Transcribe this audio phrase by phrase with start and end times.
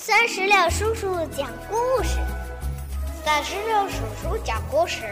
[0.00, 2.20] 三十六叔叔讲故事，
[3.24, 5.02] 三十六叔叔讲故事，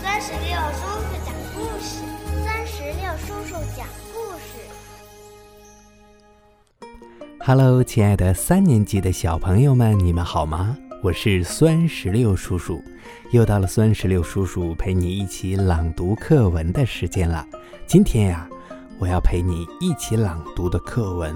[0.00, 1.98] 三十六叔叔讲故事，
[2.44, 3.84] 三十六叔叔讲
[4.14, 4.60] 故事。
[7.44, 10.76] Hello，亲爱的三年级的小朋友们，你们好吗？
[11.02, 12.80] 我是酸石榴叔叔，
[13.32, 17.44] 又到了酸石榴叔叔陪你一起朗读课文的时间了。
[17.84, 18.48] 今天呀，
[19.00, 21.34] 我要陪你一起朗读的课文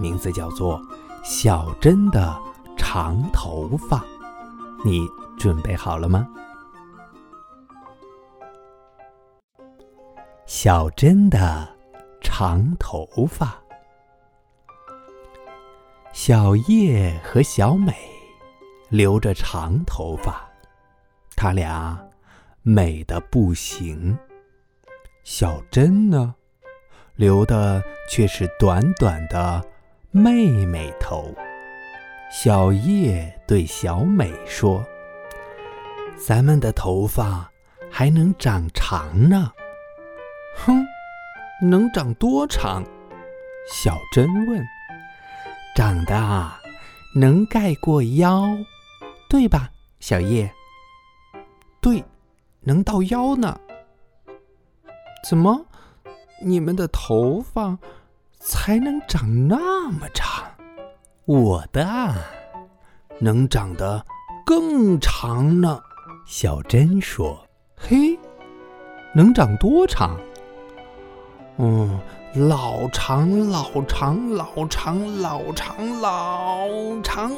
[0.00, 0.80] 名字叫做。
[1.22, 2.36] 小珍的
[2.76, 4.04] 长头发，
[4.84, 5.06] 你
[5.38, 6.26] 准备好了吗？
[10.46, 11.68] 小珍的
[12.22, 13.54] 长头发，
[16.12, 17.94] 小叶和小美
[18.88, 20.48] 留着长头发，
[21.36, 21.98] 他俩
[22.62, 24.16] 美的不行。
[25.24, 26.34] 小珍呢，
[27.14, 29.62] 留的却是短短的。
[30.10, 31.34] 妹妹头，
[32.32, 34.82] 小叶对小美说
[36.16, 37.50] ：“咱们的头发
[37.90, 39.52] 还能长长呢。”
[40.56, 40.82] 哼，
[41.60, 42.82] 能长多长？
[43.70, 44.66] 小珍问。
[45.76, 46.50] “长的
[47.14, 48.46] 能盖过腰，
[49.28, 50.50] 对吧？”小叶。
[51.82, 52.02] “对，
[52.60, 53.60] 能到腰呢。”
[55.28, 55.66] 怎么，
[56.42, 57.78] 你们的头发？
[58.40, 60.44] 才能长那么长，
[61.24, 62.14] 我的
[63.18, 64.04] 能长得
[64.46, 65.80] 更长呢。
[66.26, 68.18] 小珍说：“嘿，
[69.14, 70.18] 能长多长？
[71.58, 72.00] 嗯，
[72.34, 76.68] 老长老长老长老长老
[77.02, 77.32] 长。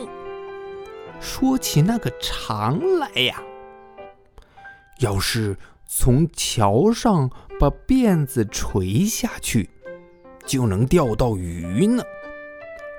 [1.20, 3.42] 说起那个长来呀，
[4.98, 5.56] 要是
[5.86, 9.70] 从桥上把辫子垂下去。”
[10.50, 12.02] 就能钓到鱼呢。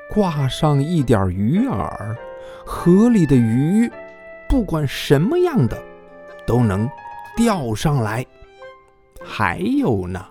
[0.09, 2.15] 挂上一点鱼饵，
[2.65, 3.91] 河里的鱼，
[4.47, 5.77] 不管什么样的，
[6.47, 6.89] 都能
[7.35, 8.25] 钓上来。
[9.21, 10.25] 还有呢，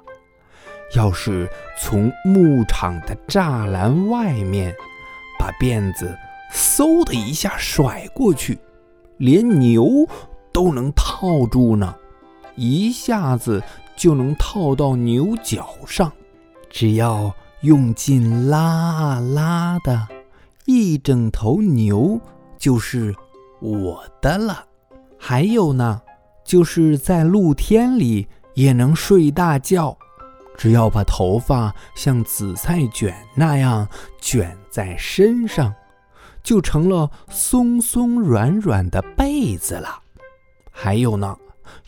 [0.97, 1.47] 要是
[1.79, 4.75] 从牧场的栅栏外面
[5.39, 6.17] 把辫子
[6.51, 8.59] 嗖的一下甩过去，
[9.19, 10.09] 连牛
[10.55, 11.95] 都能套住呢，
[12.57, 13.63] 一下子
[13.95, 16.11] 就能套到牛角上。
[16.71, 20.09] 只要用劲拉啊拉的，
[20.65, 22.19] 一整头牛
[22.57, 23.15] 就是
[23.61, 24.65] 我的了。
[25.19, 26.01] 还有呢，
[26.45, 29.97] 就是在露天里也能睡大觉。
[30.57, 33.89] 只要把头发像紫菜卷那样
[34.21, 35.75] 卷在身上，
[36.43, 40.01] 就成了松松软软的被子了。
[40.71, 41.37] 还有呢。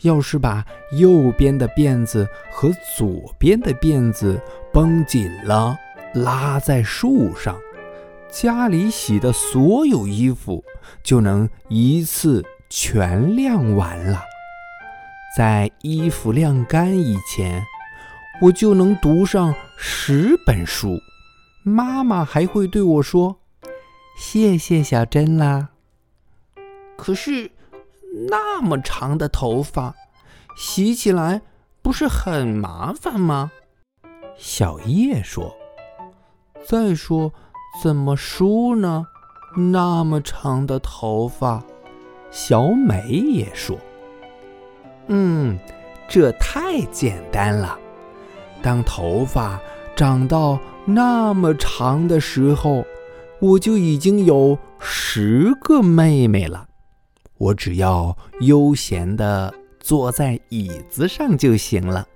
[0.03, 0.65] 要是把
[0.97, 5.77] 右边的辫子和左边的辫子绷紧了，
[6.13, 7.59] 拉在树上，
[8.31, 10.63] 家里洗的所有衣服
[11.03, 14.21] 就能一次全晾完了。
[15.35, 17.61] 在衣服晾干以前，
[18.41, 20.97] 我就能读上十本书。
[21.63, 23.37] 妈妈还会对我说
[24.17, 25.71] ：“谢谢小珍啦。”
[26.95, 27.51] 可是。
[28.15, 29.95] 那么长的头发，
[30.55, 31.41] 洗起来
[31.81, 33.51] 不是很麻烦吗？
[34.37, 35.55] 小叶说
[36.63, 37.33] ：“再说，
[37.81, 39.07] 怎么梳呢？
[39.57, 41.63] 那么长的头发。”
[42.29, 43.77] 小美也说
[45.07, 45.57] ：“嗯，
[46.07, 47.77] 这太简单了。
[48.61, 49.59] 当头发
[49.95, 52.85] 长到那么长的时候，
[53.39, 56.67] 我就已经有十个妹妹了。”
[57.43, 62.07] 我只要悠闲地坐在椅子上就行了，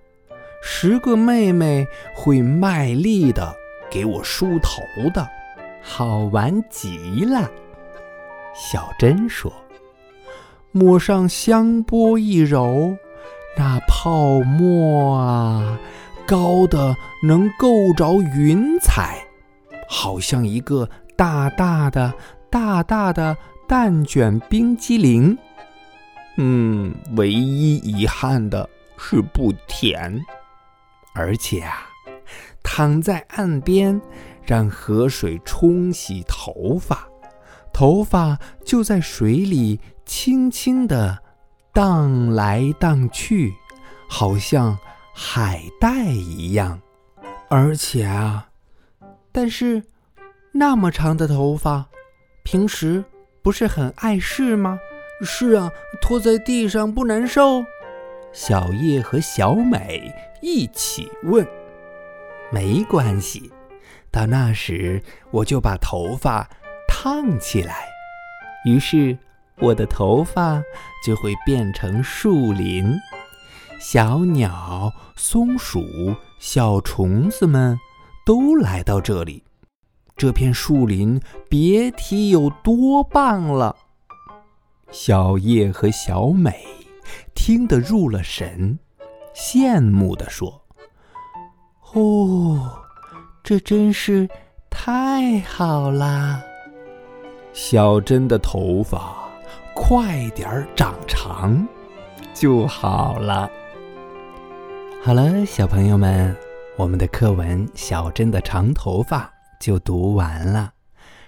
[0.63, 3.53] 十个妹妹会卖力地
[3.91, 4.81] 给我梳头
[5.13, 5.27] 的，
[5.81, 7.51] 好玩极了。
[8.55, 9.51] 小珍说
[10.71, 12.95] ：“抹上香波一揉，
[13.57, 15.77] 那泡沫啊，
[16.25, 19.17] 高的能够着云彩，
[19.89, 22.13] 好像一个大大的、
[22.49, 23.35] 大大的。”
[23.67, 25.37] 蛋卷冰激凌，
[26.37, 30.17] 嗯，唯一遗憾的是不甜，
[31.13, 31.89] 而且啊，
[32.63, 33.99] 躺在岸边，
[34.41, 37.05] 让河水冲洗头发，
[37.73, 41.21] 头发就在水里轻轻地
[41.73, 43.53] 荡来荡去，
[44.07, 44.79] 好像
[45.13, 46.79] 海带一样。
[47.49, 48.47] 而且啊，
[49.33, 49.83] 但是
[50.53, 51.85] 那么长的头发，
[52.43, 53.03] 平时。
[53.47, 54.77] 不是很碍事吗？
[55.21, 55.71] 是啊，
[56.01, 57.63] 拖在地上不难受。
[58.33, 61.47] 小叶和小美一起问。
[62.51, 63.49] 没关系，
[64.11, 65.01] 到那时，
[65.31, 66.49] 我就把头发
[66.89, 67.85] 烫起来，
[68.65, 69.17] 于是
[69.59, 70.61] 我的头发
[71.05, 72.93] 就会变成树林。
[73.79, 77.79] 小鸟、松鼠、小虫子们
[78.25, 79.41] 都来到这里，
[80.17, 83.75] 这片树林别提有多棒了。
[84.89, 86.65] 小叶和小美
[87.35, 88.79] 听得入了神，
[89.35, 90.61] 羡慕地说
[91.93, 92.79] ：“哦，
[93.43, 94.27] 这真是
[94.71, 96.41] 太好啦！
[97.53, 99.13] 小珍的头发
[99.75, 101.67] 快点长长
[102.33, 103.47] 就好了。”
[105.03, 106.35] 好了，小朋友们，
[106.75, 109.19] 我们的课文《小珍的长头发》
[109.59, 110.73] 就读完了。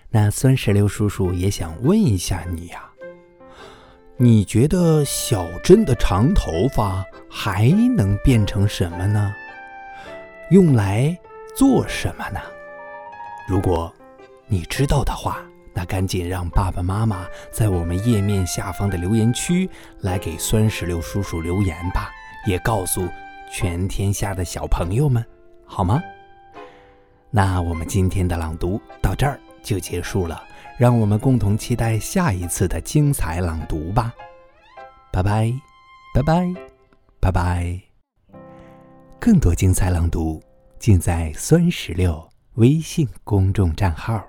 [0.10, 2.84] 那酸石榴叔叔也想问一下你呀。
[4.18, 9.34] 你觉得小镇的长头发还能变成什么呢？
[10.52, 11.18] 用来
[11.56, 12.40] 做什么呢？
[13.48, 13.94] 如果
[14.48, 15.42] 你知道的话，
[15.74, 22.10] 那赶紧让爸爸妈妈在我们页面下方的留言区来给酸石榴叔叔留言吧，
[22.46, 23.08] 也告诉
[23.50, 25.24] 全天下的小朋友们，
[25.66, 26.02] 好吗？
[27.32, 30.44] 那我们今天的朗读到这儿就结束了。
[30.78, 34.14] 让我们共同期待下一次的精彩朗读吧！
[35.12, 35.54] 拜拜，
[36.14, 36.54] 拜拜，
[37.20, 37.82] 拜拜！
[39.20, 40.42] 更多精彩朗读
[40.80, 44.29] 尽在酸石榴微信公众账号。